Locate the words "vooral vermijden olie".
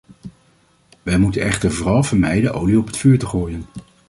1.71-2.77